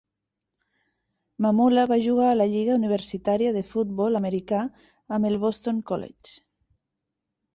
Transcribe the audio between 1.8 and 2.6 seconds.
va jugar a la